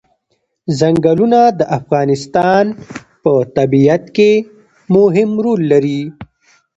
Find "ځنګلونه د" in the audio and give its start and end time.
0.79-1.61